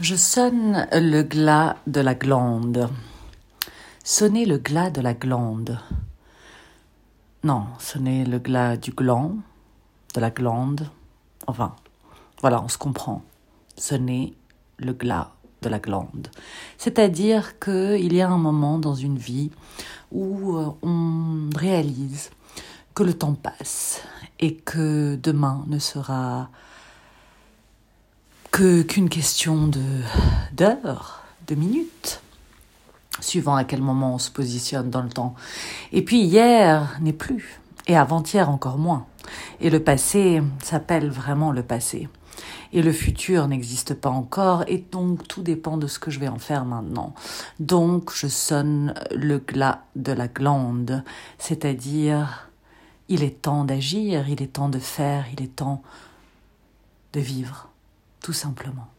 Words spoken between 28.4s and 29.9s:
qu'une question de